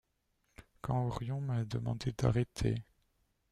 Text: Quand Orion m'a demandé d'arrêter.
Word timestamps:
Quand 0.81 1.05
Orion 1.05 1.41
m'a 1.41 1.63
demandé 1.63 2.11
d'arrêter. 2.17 2.73